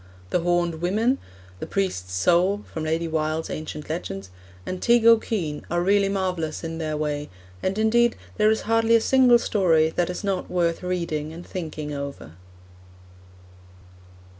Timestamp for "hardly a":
8.61-8.99